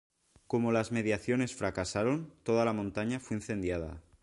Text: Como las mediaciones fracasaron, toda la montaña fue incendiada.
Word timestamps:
Como 0.47 0.71
las 0.71 0.91
mediaciones 0.91 1.55
fracasaron, 1.55 2.33
toda 2.41 2.65
la 2.65 2.73
montaña 2.73 3.19
fue 3.19 3.37
incendiada. 3.37 4.01